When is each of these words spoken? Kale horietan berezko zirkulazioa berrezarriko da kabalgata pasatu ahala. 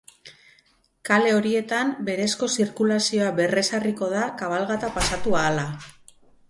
Kale 1.09 1.33
horietan 1.39 1.91
berezko 2.09 2.49
zirkulazioa 2.59 3.29
berrezarriko 3.41 4.13
da 4.17 4.27
kabalgata 4.43 4.95
pasatu 4.99 5.41
ahala. 5.45 5.73